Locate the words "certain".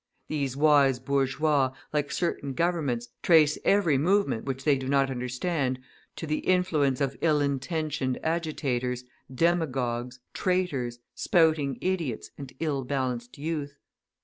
2.11-2.53